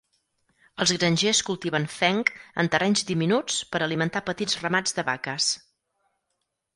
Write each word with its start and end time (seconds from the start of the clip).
Els 0.83 0.91
grangers 0.99 1.41
cultiven 1.49 1.83
fenc 1.95 2.31
en 2.63 2.69
terrenys 2.75 3.05
diminuts 3.09 3.59
per 3.75 3.81
alimentar 3.89 4.23
petits 4.31 4.57
ramats 4.65 4.97
de 5.01 5.05
vaques. 5.11 5.51